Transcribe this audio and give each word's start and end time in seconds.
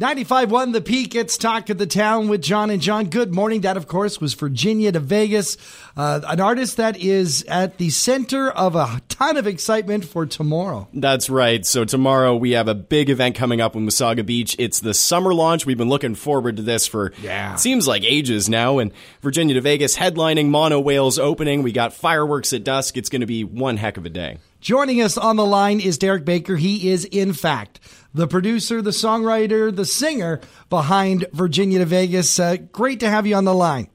95.1 0.00 0.72
The 0.74 0.80
Peak. 0.80 1.16
It's 1.16 1.36
Talk 1.36 1.70
of 1.70 1.78
the 1.78 1.86
Town 1.86 2.28
with 2.28 2.40
John 2.40 2.70
and 2.70 2.80
John. 2.80 3.06
Good 3.06 3.34
morning. 3.34 3.62
That, 3.62 3.76
of 3.76 3.88
course, 3.88 4.20
was 4.20 4.32
Virginia 4.34 4.92
to 4.92 5.00
Vegas, 5.00 5.56
uh, 5.96 6.20
an 6.28 6.40
artist 6.40 6.76
that 6.76 6.96
is 6.96 7.42
at 7.48 7.78
the 7.78 7.90
center 7.90 8.48
of 8.48 8.76
a 8.76 9.02
ton 9.08 9.36
of 9.36 9.48
excitement 9.48 10.04
for 10.04 10.24
tomorrow. 10.24 10.86
That's 10.94 11.28
right. 11.28 11.66
So, 11.66 11.84
tomorrow 11.84 12.36
we 12.36 12.52
have 12.52 12.68
a 12.68 12.76
big 12.76 13.10
event 13.10 13.34
coming 13.34 13.60
up 13.60 13.74
in 13.74 13.86
Wasaga 13.88 14.24
Beach. 14.24 14.54
It's 14.60 14.78
the 14.78 14.94
summer 14.94 15.34
launch. 15.34 15.66
We've 15.66 15.76
been 15.76 15.88
looking 15.88 16.14
forward 16.14 16.58
to 16.58 16.62
this 16.62 16.86
for, 16.86 17.12
Yeah. 17.20 17.54
it 17.54 17.58
seems 17.58 17.88
like 17.88 18.04
ages 18.04 18.48
now. 18.48 18.78
And 18.78 18.92
Virginia 19.20 19.54
to 19.56 19.60
Vegas 19.60 19.96
headlining 19.96 20.48
Monowhales 20.50 21.18
opening. 21.18 21.64
We 21.64 21.72
got 21.72 21.92
fireworks 21.92 22.52
at 22.52 22.62
dusk. 22.62 22.96
It's 22.96 23.08
going 23.08 23.22
to 23.22 23.26
be 23.26 23.42
one 23.42 23.76
heck 23.76 23.96
of 23.96 24.06
a 24.06 24.10
day. 24.10 24.38
Joining 24.60 25.00
us 25.00 25.16
on 25.16 25.36
the 25.36 25.46
line 25.46 25.80
is 25.80 25.98
Derek 25.98 26.24
Baker. 26.24 26.56
He 26.56 26.90
is, 26.90 27.04
in 27.04 27.32
fact, 27.32 27.78
the 28.12 28.26
producer, 28.26 28.82
the 28.82 28.90
songwriter, 28.90 29.74
the 29.74 29.84
singer 29.84 30.40
behind 30.68 31.26
Virginia 31.32 31.78
to 31.78 31.84
Vegas. 31.84 32.40
Uh, 32.40 32.56
great 32.72 33.00
to 33.00 33.08
have 33.08 33.26
you 33.26 33.36
on 33.36 33.44
the 33.44 33.54
line. 33.54 33.88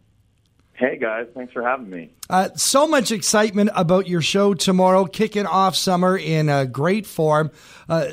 Hey 0.76 0.98
guys, 0.98 1.28
thanks 1.36 1.54
for 1.54 1.62
having 1.62 1.90
me. 1.90 2.12
Uh, 2.30 2.50
so 2.56 2.88
much 2.88 3.12
excitement 3.12 3.70
about 3.76 4.08
your 4.08 4.22
show 4.22 4.54
tomorrow, 4.54 5.06
kicking 5.06 5.46
off 5.46 5.76
summer 5.76 6.18
in 6.18 6.50
a 6.50 6.66
great 6.66 7.06
form. 7.06 7.52
Uh, 7.88 8.10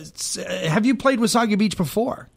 have 0.47 0.85
you 0.85 0.95
played 0.95 1.19
Wasaga 1.19 1.57
Beach 1.57 1.77
before? 1.77 2.29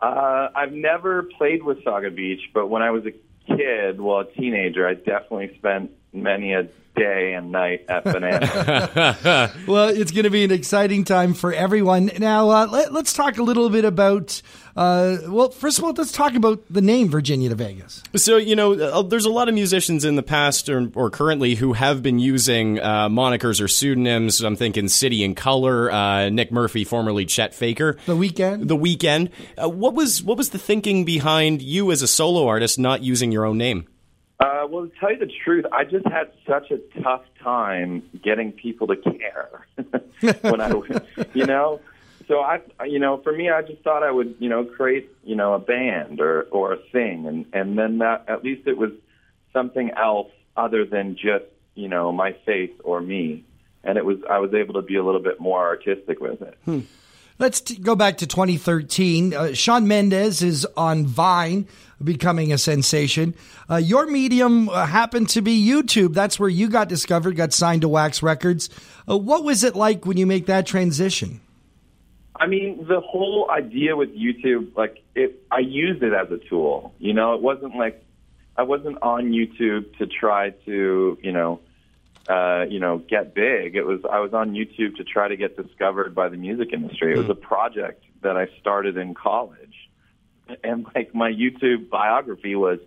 Uh, 0.00 0.48
I've 0.54 0.72
never 0.72 1.24
played 1.24 1.60
Wasaga 1.60 2.14
Beach, 2.14 2.40
but 2.54 2.68
when 2.68 2.82
I 2.82 2.90
was 2.90 3.04
a 3.06 3.12
kid, 3.46 4.00
well, 4.00 4.20
a 4.20 4.32
teenager, 4.32 4.88
I 4.88 4.94
definitely 4.94 5.54
spent 5.58 5.90
many 6.14 6.52
a 6.52 6.68
day 6.94 7.34
and 7.34 7.50
night 7.50 7.84
at 7.88 8.04
Banana. 8.04 9.52
Well, 9.66 9.88
it's 9.88 10.12
going 10.12 10.24
to 10.24 10.30
be 10.30 10.44
an 10.44 10.52
exciting 10.52 11.04
time 11.04 11.34
for 11.34 11.52
everyone. 11.52 12.10
Now, 12.18 12.50
uh, 12.50 12.66
let, 12.66 12.92
us 12.92 13.12
talk 13.12 13.38
a 13.38 13.42
little 13.42 13.70
bit 13.70 13.84
about. 13.84 14.40
Uh, 14.76 15.18
well, 15.28 15.50
first 15.50 15.78
of 15.78 15.84
all, 15.84 15.92
let's 15.92 16.12
talk 16.12 16.34
about 16.34 16.62
the 16.68 16.80
name 16.80 17.08
Virginia 17.08 17.48
to 17.48 17.54
Vegas. 17.54 18.02
So, 18.16 18.36
you 18.36 18.56
know, 18.56 18.74
uh, 18.74 19.02
there's 19.02 19.24
a 19.24 19.30
lot 19.30 19.48
of 19.48 19.54
musicians 19.54 20.04
in 20.04 20.16
the 20.16 20.22
past 20.22 20.68
or, 20.68 20.90
or 20.94 21.10
currently 21.10 21.54
who 21.54 21.72
have 21.72 22.02
been 22.02 22.18
using 22.18 22.80
uh, 22.80 23.08
monikers 23.08 23.60
or 23.60 23.68
pseudonyms. 23.68 24.40
I'm 24.40 24.56
thinking 24.56 24.88
City 24.88 25.24
and 25.24 25.36
Colour, 25.36 25.90
uh, 25.90 26.28
Nick 26.28 26.52
Murphy, 26.52 26.84
formerly 26.84 27.24
Chet 27.24 27.54
Faker. 27.54 27.96
The 28.06 28.16
Weeknd. 28.16 28.68
The 28.68 28.76
Weeknd. 28.76 29.30
Uh, 29.62 29.68
what 29.68 29.94
was 29.94 30.22
what 30.22 30.36
was 30.36 30.50
the 30.50 30.58
thinking 30.58 31.04
behind 31.04 31.62
you 31.62 31.90
as 31.90 32.02
a 32.02 32.08
solo 32.08 32.46
artist 32.46 32.78
not 32.78 33.02
using 33.02 33.32
your 33.32 33.46
own 33.46 33.58
name? 33.58 33.86
Uh, 34.40 34.66
well, 34.68 34.86
to 34.86 34.92
tell 34.98 35.12
you 35.12 35.18
the 35.18 35.30
truth, 35.44 35.64
I 35.72 35.84
just 35.84 36.06
had 36.06 36.32
such 36.46 36.70
a 36.70 36.78
tough 37.02 37.22
time 37.42 38.02
getting 38.22 38.52
people 38.52 38.86
to 38.88 38.96
care 38.96 39.66
when 40.42 40.60
I, 40.60 40.72
was- 40.74 41.02
you 41.34 41.46
know. 41.46 41.80
So 42.26 42.40
I, 42.40 42.60
you 42.86 42.98
know, 42.98 43.18
for 43.18 43.32
me, 43.32 43.50
I 43.50 43.60
just 43.62 43.82
thought 43.82 44.02
I 44.02 44.10
would, 44.10 44.36
you 44.38 44.48
know, 44.48 44.64
create, 44.64 45.10
you 45.24 45.36
know, 45.36 45.52
a 45.54 45.58
band 45.58 46.20
or 46.20 46.42
or 46.50 46.72
a 46.72 46.78
thing, 46.90 47.26
and 47.26 47.44
and 47.52 47.78
then 47.78 47.98
that 47.98 48.24
at 48.28 48.42
least 48.42 48.66
it 48.66 48.78
was 48.78 48.92
something 49.52 49.90
else 49.90 50.30
other 50.56 50.84
than 50.86 51.16
just, 51.16 51.44
you 51.74 51.86
know, 51.88 52.12
my 52.12 52.32
face 52.46 52.72
or 52.82 53.00
me, 53.02 53.44
and 53.82 53.98
it 53.98 54.04
was 54.06 54.18
I 54.28 54.38
was 54.38 54.54
able 54.54 54.74
to 54.74 54.82
be 54.82 54.96
a 54.96 55.04
little 55.04 55.20
bit 55.20 55.38
more 55.38 55.60
artistic 55.66 56.18
with 56.20 56.40
it. 56.40 56.58
Let's 57.38 57.60
t- 57.60 57.76
go 57.76 57.96
back 57.96 58.18
to 58.18 58.26
2013. 58.26 59.34
Uh, 59.34 59.52
Shawn 59.54 59.88
Mendes 59.88 60.40
is 60.40 60.66
on 60.76 61.04
Vine, 61.04 61.66
becoming 62.02 62.52
a 62.52 62.58
sensation. 62.58 63.34
Uh, 63.68 63.76
your 63.76 64.06
medium 64.06 64.68
uh, 64.68 64.86
happened 64.86 65.28
to 65.30 65.42
be 65.42 65.66
YouTube. 65.66 66.14
That's 66.14 66.38
where 66.38 66.48
you 66.48 66.68
got 66.68 66.88
discovered, 66.88 67.36
got 67.36 67.52
signed 67.52 67.82
to 67.82 67.88
Wax 67.88 68.22
Records. 68.22 68.70
Uh, 69.08 69.18
what 69.18 69.42
was 69.42 69.64
it 69.64 69.74
like 69.74 70.06
when 70.06 70.16
you 70.16 70.26
make 70.26 70.46
that 70.46 70.66
transition? 70.66 71.40
I 72.36 72.46
mean, 72.46 72.86
the 72.88 73.00
whole 73.00 73.50
idea 73.50 73.96
with 73.96 74.10
YouTube, 74.10 74.76
like 74.76 75.02
it, 75.14 75.42
I 75.50 75.60
used 75.60 76.02
it 76.02 76.12
as 76.12 76.30
a 76.30 76.38
tool. 76.38 76.94
You 76.98 77.14
know, 77.14 77.34
it 77.34 77.42
wasn't 77.42 77.76
like 77.76 78.04
I 78.56 78.62
wasn't 78.62 79.02
on 79.02 79.30
YouTube 79.32 79.96
to 79.98 80.06
try 80.06 80.50
to, 80.66 81.18
you 81.20 81.32
know, 81.32 81.60
uh, 82.28 82.64
you 82.68 82.80
know, 82.80 82.98
get 82.98 83.34
big. 83.34 83.76
It 83.76 83.84
was 83.84 84.00
I 84.10 84.20
was 84.20 84.32
on 84.32 84.52
YouTube 84.52 84.96
to 84.96 85.04
try 85.04 85.28
to 85.28 85.36
get 85.36 85.56
discovered 85.56 86.14
by 86.14 86.28
the 86.28 86.36
music 86.36 86.72
industry. 86.72 87.12
It 87.12 87.18
was 87.18 87.28
a 87.28 87.34
project 87.34 88.04
that 88.22 88.36
I 88.36 88.48
started 88.60 88.96
in 88.96 89.14
college, 89.14 89.74
and 90.62 90.86
like 90.94 91.14
my 91.14 91.30
YouTube 91.30 91.90
biography 91.90 92.54
was, 92.54 92.78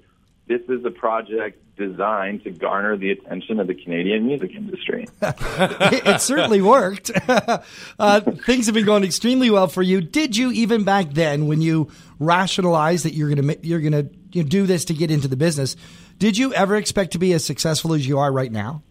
this 0.48 0.62
is 0.70 0.84
a 0.86 0.92
project 0.92 1.62
designed 1.78 2.44
to 2.44 2.52
garner 2.52 2.98
the 2.98 3.12
attention 3.12 3.60
of 3.60 3.68
the 3.68 3.76
Canadian 3.76 4.26
music 4.26 4.56
industry. 4.56 5.06
it, 5.22 6.08
it 6.08 6.22
certainly 6.22 6.62
worked. 6.62 7.12
uh, 7.28 8.22
things 8.22 8.66
have 8.66 8.74
been 8.74 8.86
going 8.86 9.04
extremely 9.04 9.50
well 9.52 9.68
for 9.68 9.84
you. 9.84 10.02
Did 10.02 10.36
you 10.36 10.52
even 10.52 10.84
back 10.84 11.12
then, 11.12 11.48
when 11.48 11.62
you 11.62 11.92
rationalized 12.20 13.06
that 13.06 13.14
you're 13.14 13.34
going 13.34 13.48
to 13.48 13.60
you're 13.66 13.82
going 13.82 13.92
to 13.94 14.10
you 14.32 14.44
know, 14.44 14.50
do 14.50 14.66
this 14.66 14.86
to 14.86 14.94
get 14.94 15.12
into 15.12 15.28
the 15.28 15.38
business, 15.38 15.76
did 16.18 16.38
you 16.38 16.54
ever 16.54 16.76
expect 16.76 17.12
to 17.12 17.20
be 17.20 17.34
as 17.34 17.46
successful 17.46 17.94
as 17.94 18.08
you 18.08 18.18
are 18.18 18.32
right 18.32 18.52
now? 18.52 18.82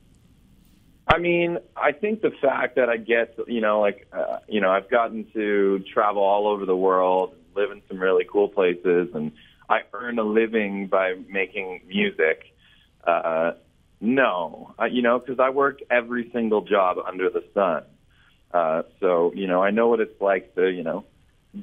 I 1.09 1.19
mean, 1.19 1.59
I 1.77 1.93
think 1.93 2.21
the 2.21 2.33
fact 2.43 2.77
that 2.77 2.89
I 2.89 2.97
get, 2.97 3.39
you 3.47 3.61
know, 3.61 3.81
like, 3.81 4.09
uh, 4.13 4.39
you 4.49 4.61
know, 4.61 4.71
I've 4.71 4.91
gotten 4.91 5.27
to 5.35 5.85
travel 5.93 6.23
all 6.23 6.49
over 6.49 6.67
the 6.67 6.77
world, 6.77 7.35
live 7.55 7.71
in 7.71 7.81
some 7.89 7.99
really 7.99 8.27
cool 8.31 8.49
places, 8.49 9.11
and 9.15 9.33
I 9.69 9.81
earn 9.93 10.19
a 10.19 10.25
living 10.25 10.89
by 10.89 11.15
making 11.29 11.83
music. 11.87 12.45
Uh, 13.07 13.53
no, 14.01 14.75
uh, 14.81 14.87
you 14.87 15.03
know, 15.03 15.21
because 15.21 15.39
I 15.39 15.51
worked 15.51 15.83
every 15.91 16.29
single 16.33 16.63
job 16.63 16.99
under 17.07 17.31
the 17.31 17.45
sun. 17.55 17.85
Uh, 18.53 18.83
so, 19.01 19.33
you 19.35 19.47
know, 19.47 19.63
I 19.63 19.71
know 19.71 19.89
what 19.89 20.01
it's 20.01 20.21
like 20.21 20.55
to, 20.57 20.69
you 20.69 20.83
know, 20.83 21.05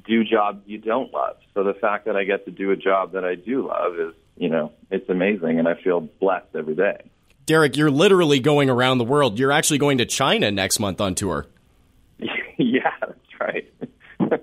do 0.08 0.24
jobs 0.24 0.64
you 0.66 0.78
don't 0.78 1.14
love. 1.14 1.38
So 1.54 1.64
the 1.64 1.74
fact 1.74 2.06
that 2.06 2.16
I 2.16 2.24
get 2.24 2.46
to 2.46 2.52
do 2.52 2.72
a 2.72 2.76
job 2.76 3.12
that 3.12 3.26
I 3.26 3.36
do 3.36 3.68
love 3.68 4.00
is, 4.00 4.14
you 4.38 4.50
know, 4.50 4.72
it's 4.90 5.10
amazing, 5.10 5.60
and 5.60 5.68
I 5.68 5.76
feel 5.76 6.00
blessed 6.00 6.56
every 6.56 6.76
day. 6.76 7.10
Derek, 7.46 7.76
you're 7.78 7.92
literally 7.92 8.40
going 8.40 8.70
around 8.70 8.98
the 9.00 9.04
world. 9.04 9.38
You're 9.40 9.52
actually 9.52 9.78
going 9.80 9.98
to 10.00 10.06
China 10.06 10.52
next 10.52 10.80
month 10.80 11.02
on 11.02 11.16
tour. 11.16 11.46
yeah, 12.58 12.90
that's 13.02 13.40
right. 13.40 13.74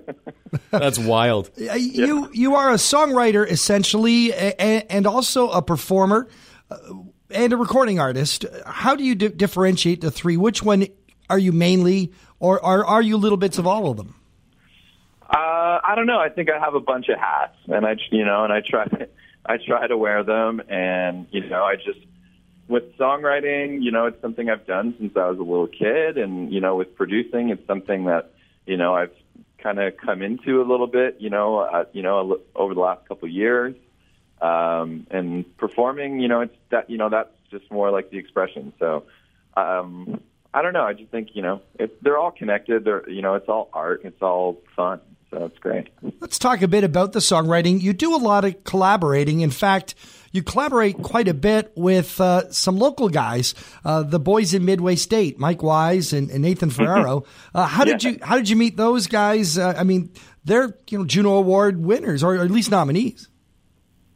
That's 0.69 0.99
wild. 0.99 1.49
Uh, 1.59 1.73
You 1.75 2.29
you 2.33 2.55
are 2.55 2.69
a 2.71 2.75
songwriter 2.75 3.49
essentially, 3.49 4.31
a, 4.31 4.53
a- 4.59 4.91
and 4.91 5.07
also 5.07 5.49
a 5.49 5.61
performer 5.61 6.27
uh, 6.69 6.77
and 7.29 7.51
a 7.53 7.57
recording 7.57 7.99
artist. 7.99 8.45
How 8.65 8.95
do 8.95 9.03
you 9.03 9.15
di- 9.15 9.29
differentiate 9.29 10.01
the 10.01 10.11
three? 10.11 10.37
Which 10.37 10.61
one 10.61 10.87
are 11.29 11.39
you 11.39 11.51
mainly, 11.53 12.11
or 12.39 12.63
are 12.63 12.85
are 12.85 13.01
you 13.01 13.17
little 13.17 13.37
bits 13.37 13.57
of 13.57 13.65
all 13.65 13.89
of 13.89 13.97
them? 13.97 14.15
Uh, 15.23 15.79
I 15.83 15.93
don't 15.95 16.05
know. 16.05 16.19
I 16.19 16.29
think 16.29 16.49
I 16.51 16.59
have 16.59 16.75
a 16.75 16.81
bunch 16.81 17.07
of 17.09 17.17
hats, 17.17 17.55
and 17.67 17.85
I, 17.85 17.95
you 18.11 18.25
know, 18.25 18.43
and 18.43 18.51
I 18.51 18.59
try, 18.61 18.85
I 19.45 19.57
try 19.57 19.87
to 19.87 19.97
wear 19.97 20.23
them, 20.23 20.61
and 20.69 21.27
you 21.31 21.47
know, 21.49 21.63
I 21.63 21.75
just 21.77 21.99
with 22.71 22.97
songwriting, 22.97 23.83
you 23.83 23.91
know, 23.91 24.05
it's 24.07 24.21
something 24.21 24.49
I've 24.49 24.65
done 24.65 24.95
since 24.97 25.15
I 25.15 25.29
was 25.29 25.37
a 25.37 25.43
little 25.43 25.67
kid, 25.67 26.17
and 26.17 26.51
you 26.51 26.61
know, 26.61 26.77
with 26.77 26.95
producing, 26.95 27.49
it's 27.49 27.65
something 27.67 28.05
that 28.05 28.31
you 28.65 28.77
know 28.77 28.95
I've 28.95 29.13
kind 29.61 29.79
of 29.79 29.97
come 29.97 30.21
into 30.21 30.61
a 30.61 30.65
little 30.65 30.87
bit, 30.87 31.17
you 31.19 31.29
know, 31.29 31.59
uh, 31.59 31.85
you 31.93 32.01
know, 32.01 32.39
over 32.55 32.73
the 32.73 32.79
last 32.79 33.07
couple 33.07 33.27
of 33.27 33.33
years, 33.33 33.75
um, 34.41 35.05
and 35.11 35.45
performing, 35.57 36.19
you 36.19 36.27
know, 36.27 36.41
it's 36.41 36.55
that, 36.71 36.89
you 36.89 36.97
know, 36.97 37.09
that's 37.09 37.29
just 37.51 37.69
more 37.71 37.91
like 37.91 38.09
the 38.09 38.17
expression. 38.17 38.73
So, 38.79 39.03
um, 39.55 40.21
I 40.53 40.61
don't 40.61 40.73
know. 40.73 40.83
I 40.83 40.93
just 40.93 41.11
think 41.11 41.29
you 41.33 41.41
know, 41.41 41.61
it's 41.79 41.93
they're 42.01 42.17
all 42.17 42.31
connected. 42.31 42.83
They're 42.83 43.09
you 43.09 43.21
know, 43.21 43.35
it's 43.35 43.47
all 43.47 43.69
art. 43.73 44.01
It's 44.03 44.21
all 44.21 44.61
fun. 44.75 44.99
So 45.29 45.45
it's 45.45 45.57
great. 45.59 45.87
Let's 46.19 46.37
talk 46.37 46.61
a 46.61 46.67
bit 46.67 46.83
about 46.83 47.13
the 47.13 47.19
songwriting. 47.19 47.79
You 47.81 47.93
do 47.93 48.13
a 48.13 48.17
lot 48.17 48.43
of 48.43 48.65
collaborating. 48.65 49.39
In 49.39 49.49
fact, 49.49 49.95
you 50.31 50.41
collaborate 50.43 50.97
quite 51.01 51.27
a 51.27 51.33
bit 51.33 51.71
with 51.75 52.19
uh, 52.21 52.49
some 52.51 52.77
local 52.79 53.09
guys, 53.09 53.53
uh, 53.83 54.03
the 54.03 54.19
boys 54.19 54.53
in 54.53 54.63
Midway 54.65 54.95
State, 54.95 55.39
Mike 55.39 55.61
Wise 55.63 56.13
and, 56.13 56.29
and 56.31 56.41
Nathan 56.41 56.69
Ferraro. 56.77 57.25
Uh, 57.53 57.65
how 57.65 57.83
did 57.83 58.03
Yeah. 58.03 58.11
you 58.11 58.17
How 58.21 58.37
did 58.37 58.49
you 58.49 58.55
meet 58.55 58.77
those 58.77 59.07
guys? 59.07 59.57
Uh, 59.57 59.73
I 59.77 59.83
mean, 59.83 60.11
they're 60.45 60.75
you 60.89 60.97
know 60.99 61.05
Juno 61.05 61.33
Award 61.35 61.83
winners, 61.83 62.23
or 62.23 62.35
at 62.37 62.49
least 62.51 62.71
nominees. 62.71 63.27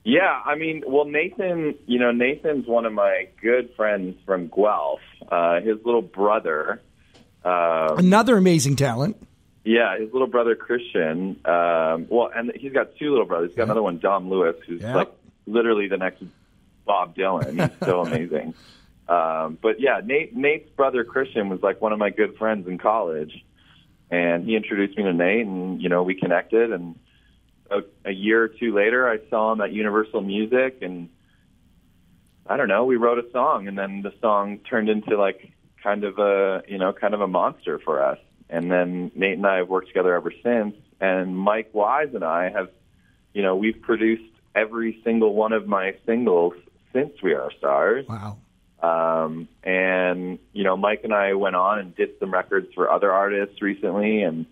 Yeah, 0.07 0.39
I 0.45 0.53
mean, 0.55 0.83
well, 0.85 1.05
Nathan, 1.05 1.73
you 1.87 1.97
know, 1.97 2.11
Nathan's 2.11 2.67
one 2.67 2.85
of 2.85 2.93
my 2.93 3.27
good 3.41 3.71
friends 3.75 4.15
from 4.23 4.47
Guelph. 4.49 4.99
Uh, 5.31 5.61
his 5.61 5.77
little 5.83 6.03
brother, 6.03 6.79
uh, 7.43 7.95
Another 7.97 8.37
amazing 8.37 8.75
talent. 8.75 9.17
yeah, 9.63 9.97
his 9.97 10.13
little 10.13 10.27
brother 10.27 10.55
Christian. 10.55 11.39
Um, 11.45 12.05
well, 12.09 12.29
and 12.35 12.51
he's 12.55 12.71
got 12.71 12.95
two 12.99 13.09
little 13.09 13.25
brothers. 13.25 13.49
He's 13.49 13.57
got 13.57 13.63
another 13.63 13.81
one, 13.81 13.97
Dom 13.97 14.29
Lewis, 14.29 14.55
who's 14.67 14.81
Yeah. 14.83 14.95
like 14.95 15.11
literally 15.45 15.87
the 15.87 15.97
next 15.97 16.23
Bob 16.85 17.15
Dylan. 17.15 17.61
He's 17.61 17.87
so 17.87 18.01
amazing. 18.05 18.53
Um, 19.07 19.57
but 19.61 19.79
yeah, 19.79 20.01
Nate, 20.03 20.35
Nate's 20.35 20.69
brother 20.71 21.03
Christian 21.03 21.49
was 21.49 21.61
like 21.61 21.81
one 21.81 21.93
of 21.93 21.99
my 21.99 22.09
good 22.09 22.37
friends 22.37 22.67
in 22.67 22.77
college, 22.77 23.45
and 24.09 24.45
he 24.45 24.55
introduced 24.55 24.97
me 24.97 25.03
to 25.03 25.13
Nate, 25.13 25.45
and 25.45 25.81
you 25.81 25.89
know, 25.89 26.03
we 26.03 26.15
connected. 26.15 26.71
And 26.71 26.97
a, 27.69 27.81
a 28.03 28.11
year 28.11 28.43
or 28.43 28.47
two 28.47 28.73
later, 28.73 29.07
I 29.07 29.19
saw 29.29 29.51
him 29.51 29.61
at 29.61 29.71
Universal 29.71 30.21
Music, 30.21 30.79
and 30.81 31.09
I 32.47 32.57
don't 32.57 32.67
know, 32.67 32.85
we 32.85 32.95
wrote 32.95 33.19
a 33.19 33.29
song, 33.31 33.67
and 33.67 33.77
then 33.77 34.01
the 34.01 34.13
song 34.21 34.59
turned 34.69 34.89
into 34.89 35.17
like 35.17 35.51
kind 35.83 36.03
of 36.03 36.17
a 36.17 36.63
you 36.67 36.79
know 36.79 36.93
kind 36.93 37.13
of 37.13 37.21
a 37.21 37.27
monster 37.27 37.79
for 37.79 38.03
us. 38.03 38.19
And 38.49 38.71
then 38.71 39.11
Nate 39.15 39.37
and 39.37 39.45
I 39.45 39.57
have 39.57 39.69
worked 39.69 39.87
together 39.87 40.13
ever 40.15 40.31
since, 40.43 40.75
and 40.99 41.37
Mike 41.37 41.69
Wise 41.73 42.13
and 42.13 42.23
I 42.23 42.49
have, 42.49 42.69
you 43.33 43.41
know, 43.41 43.55
we've 43.55 43.81
produced 43.81 44.34
every 44.55 45.01
single 45.03 45.33
one 45.33 45.53
of 45.53 45.67
my 45.67 45.95
singles 46.05 46.53
since 46.93 47.11
We 47.21 47.33
Are 47.33 47.51
Stars. 47.57 48.05
Wow. 48.07 48.37
Um, 48.81 49.47
and 49.63 50.39
you 50.53 50.63
know, 50.63 50.77
Mike 50.77 51.01
and 51.03 51.13
I 51.13 51.33
went 51.33 51.55
on 51.55 51.79
and 51.79 51.95
did 51.95 52.11
some 52.19 52.31
records 52.31 52.67
for 52.73 52.89
other 52.89 53.11
artists 53.11 53.61
recently, 53.61 54.21
and 54.21 54.45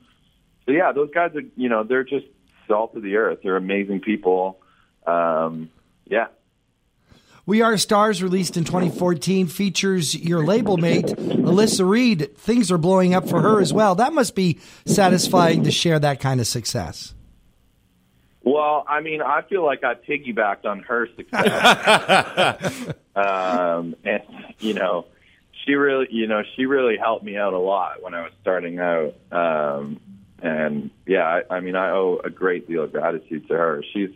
so 0.65 0.71
yeah, 0.71 0.91
those 0.91 1.11
guys 1.13 1.35
are 1.35 1.43
you 1.55 1.69
know 1.69 1.83
they're 1.83 2.03
just 2.03 2.25
salt 2.67 2.95
of 2.95 3.03
the 3.03 3.15
earth. 3.17 3.39
They're 3.43 3.57
amazing 3.57 3.99
people. 3.99 4.59
Um, 5.05 5.69
yeah. 6.05 6.27
We 7.45 7.61
Are 7.61 7.77
Stars, 7.77 8.23
released 8.23 8.55
in 8.55 8.63
2014, 8.63 9.47
features 9.47 10.15
your 10.15 10.45
label 10.45 10.77
mate, 10.77 11.07
Alyssa 11.07 11.87
Reid. 11.87 12.37
Things 12.37 12.71
are 12.71 12.77
blowing 12.77 13.13
up 13.13 13.27
for 13.27 13.41
her 13.41 13.59
as 13.59 13.73
well. 13.73 13.95
That 13.95 14.13
must 14.13 14.33
be 14.33 14.59
satisfying 14.85 15.65
to 15.65 15.71
share 15.71 15.99
that 15.99 16.21
kind 16.21 16.39
of 16.39 16.47
success. 16.47 17.13
Well, 18.43 18.85
I 18.87 18.99
mean, 18.99 19.21
I 19.21 19.41
feel 19.41 19.63
like 19.63 19.83
I 19.83 19.95
piggybacked 19.95 20.65
on 20.65 20.81
her 20.81 21.07
success. 21.15 22.93
um, 23.15 23.95
and, 24.03 24.23
you 24.59 24.73
know, 24.73 25.05
she 25.63 25.75
really, 25.75 26.07
you 26.11 26.27
know, 26.27 26.43
she 26.55 26.65
really 26.65 26.97
helped 26.97 27.23
me 27.23 27.37
out 27.37 27.53
a 27.53 27.59
lot 27.59 28.03
when 28.03 28.13
I 28.13 28.23
was 28.23 28.31
starting 28.41 28.79
out. 28.79 29.15
Um, 29.31 29.99
and 30.41 30.91
yeah, 31.07 31.41
I, 31.49 31.55
I 31.55 31.59
mean, 31.61 31.75
I 31.75 31.91
owe 31.91 32.19
a 32.23 32.29
great 32.29 32.67
deal 32.67 32.83
of 32.83 32.91
gratitude 32.91 33.47
to 33.47 33.53
her. 33.53 33.83
She's 33.93 34.09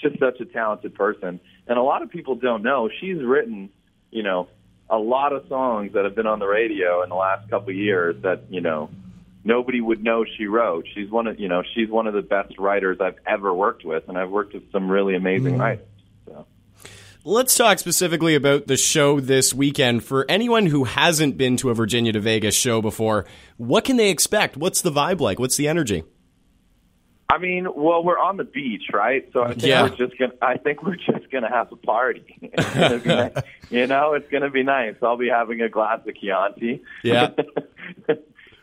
just 0.00 0.18
such 0.18 0.40
a 0.40 0.46
talented 0.46 0.94
person. 0.94 1.40
And 1.66 1.78
a 1.78 1.82
lot 1.82 2.02
of 2.02 2.10
people 2.10 2.36
don't 2.36 2.62
know 2.62 2.88
she's 3.00 3.22
written, 3.22 3.68
you 4.10 4.22
know, 4.22 4.48
a 4.88 4.98
lot 4.98 5.32
of 5.32 5.46
songs 5.48 5.92
that 5.92 6.04
have 6.04 6.14
been 6.14 6.26
on 6.26 6.38
the 6.38 6.46
radio 6.46 7.02
in 7.02 7.10
the 7.10 7.14
last 7.14 7.48
couple 7.50 7.70
of 7.70 7.76
years 7.76 8.16
that, 8.22 8.44
you 8.50 8.60
know, 8.60 8.90
nobody 9.44 9.80
would 9.80 10.02
know 10.02 10.24
she 10.24 10.46
wrote. 10.46 10.86
She's 10.94 11.10
one 11.10 11.26
of, 11.26 11.38
you 11.38 11.48
know, 11.48 11.62
she's 11.74 11.88
one 11.88 12.06
of 12.06 12.14
the 12.14 12.22
best 12.22 12.58
writers 12.58 12.98
I've 13.00 13.18
ever 13.26 13.52
worked 13.52 13.84
with 13.84 14.08
and 14.08 14.18
I've 14.18 14.30
worked 14.30 14.54
with 14.54 14.70
some 14.72 14.90
really 14.90 15.14
amazing 15.14 15.56
mm. 15.56 15.60
writers. 15.60 15.86
So. 16.26 16.46
Let's 17.24 17.56
talk 17.56 17.78
specifically 17.78 18.34
about 18.34 18.66
the 18.66 18.76
show 18.76 19.20
this 19.20 19.54
weekend. 19.54 20.04
For 20.04 20.26
anyone 20.28 20.66
who 20.66 20.84
hasn't 20.84 21.38
been 21.38 21.56
to 21.58 21.70
a 21.70 21.74
Virginia 21.74 22.12
to 22.12 22.20
Vegas 22.20 22.54
show 22.54 22.82
before, 22.82 23.26
what 23.56 23.84
can 23.84 23.96
they 23.96 24.10
expect? 24.10 24.56
What's 24.56 24.82
the 24.82 24.90
vibe 24.90 25.20
like? 25.20 25.38
What's 25.38 25.56
the 25.56 25.68
energy? 25.68 26.04
I 27.34 27.38
mean, 27.38 27.66
well, 27.74 28.04
we're 28.04 28.18
on 28.18 28.36
the 28.36 28.44
beach, 28.44 28.84
right? 28.92 29.28
So 29.32 29.42
I 29.42 29.48
think 29.48 29.62
yeah. 29.64 29.82
we're 29.82 29.96
just 29.96 30.18
gonna. 30.18 30.34
I 30.42 30.58
think 30.58 30.82
we're 30.82 30.96
just 30.96 31.30
gonna 31.32 31.48
have 31.48 31.72
a 31.72 31.76
party. 31.76 32.22
you 33.70 33.86
know, 33.86 34.12
it's 34.12 34.30
gonna 34.30 34.50
be 34.50 34.62
nice. 34.62 34.94
I'll 35.02 35.16
be 35.16 35.30
having 35.30 35.62
a 35.62 35.68
glass 35.70 36.00
of 36.06 36.14
Chianti. 36.16 36.82
Yeah. 37.02 37.30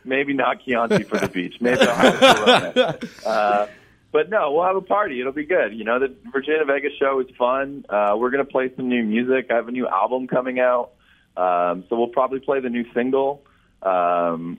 Maybe 0.04 0.34
not 0.34 0.64
Chianti 0.64 1.04
for 1.04 1.18
the 1.18 1.28
beach. 1.28 1.54
Maybe 1.60 1.80
I'll 1.80 1.94
have. 1.94 2.98
Uh, 3.26 3.66
but 4.10 4.28
no, 4.28 4.52
we'll 4.52 4.64
have 4.64 4.76
a 4.76 4.82
party. 4.82 5.20
It'll 5.20 5.32
be 5.32 5.46
good. 5.46 5.72
You 5.72 5.84
know, 5.84 5.98
the 5.98 6.14
Virginia 6.32 6.64
Vegas 6.66 6.92
show 6.98 7.20
is 7.20 7.34
fun. 7.36 7.86
Uh, 7.88 8.14
we're 8.18 8.30
gonna 8.30 8.44
play 8.44 8.70
some 8.76 8.88
new 8.88 9.02
music. 9.02 9.46
I 9.50 9.54
have 9.54 9.68
a 9.68 9.72
new 9.72 9.88
album 9.88 10.26
coming 10.26 10.60
out, 10.60 10.90
um, 11.36 11.84
so 11.88 11.96
we'll 11.96 12.08
probably 12.08 12.40
play 12.40 12.60
the 12.60 12.68
new 12.68 12.84
single. 12.92 13.42
Um, 13.82 14.58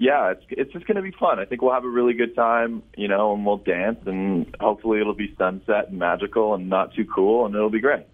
yeah, 0.00 0.30
it's 0.30 0.44
it's 0.48 0.72
just 0.72 0.86
going 0.86 0.96
to 0.96 1.02
be 1.02 1.10
fun. 1.10 1.38
I 1.38 1.44
think 1.44 1.60
we'll 1.60 1.74
have 1.74 1.84
a 1.84 1.88
really 1.88 2.14
good 2.14 2.34
time, 2.34 2.82
you 2.96 3.06
know, 3.06 3.34
and 3.34 3.44
we'll 3.44 3.58
dance, 3.58 3.98
and 4.06 4.54
hopefully 4.58 4.98
it'll 4.98 5.14
be 5.14 5.34
sunset 5.36 5.90
and 5.90 5.98
magical 5.98 6.54
and 6.54 6.70
not 6.70 6.94
too 6.94 7.04
cool, 7.04 7.44
and 7.44 7.54
it'll 7.54 7.68
be 7.68 7.80
great. 7.80 8.06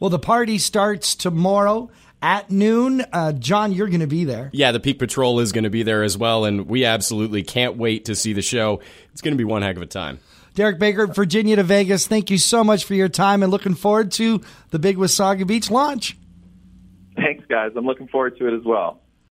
Well, 0.00 0.10
the 0.10 0.18
party 0.18 0.58
starts 0.58 1.14
tomorrow 1.14 1.90
at 2.20 2.50
noon. 2.50 3.04
Uh, 3.12 3.32
John, 3.32 3.72
you're 3.72 3.88
going 3.88 4.00
to 4.00 4.06
be 4.06 4.24
there. 4.24 4.50
Yeah, 4.52 4.72
the 4.72 4.80
Peak 4.80 4.98
Patrol 4.98 5.40
is 5.40 5.52
going 5.52 5.64
to 5.64 5.70
be 5.70 5.82
there 5.82 6.02
as 6.02 6.16
well, 6.16 6.44
and 6.44 6.68
we 6.68 6.84
absolutely 6.84 7.42
can't 7.42 7.76
wait 7.76 8.06
to 8.06 8.14
see 8.14 8.32
the 8.32 8.42
show. 8.42 8.80
It's 9.12 9.20
going 9.20 9.34
to 9.34 9.38
be 9.38 9.44
one 9.44 9.62
heck 9.62 9.76
of 9.76 9.82
a 9.82 9.86
time. 9.86 10.18
Derek 10.54 10.78
Baker, 10.78 11.06
Virginia 11.06 11.56
to 11.56 11.62
Vegas, 11.62 12.06
thank 12.06 12.30
you 12.30 12.38
so 12.38 12.62
much 12.62 12.84
for 12.84 12.94
your 12.94 13.08
time 13.08 13.42
and 13.42 13.50
looking 13.50 13.74
forward 13.74 14.12
to 14.12 14.40
the 14.70 14.78
big 14.78 14.96
Wasaga 14.96 15.46
Beach 15.46 15.70
launch. 15.70 16.16
Thanks, 17.16 17.44
guys. 17.46 17.72
I'm 17.76 17.84
looking 17.84 18.08
forward 18.08 18.38
to 18.38 18.48
it 18.48 18.56
as 18.56 18.64
well. 18.64 19.00